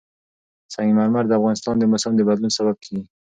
[0.73, 3.03] سنگ مرمر د افغانستان د موسم د بدلون سبب کېږي.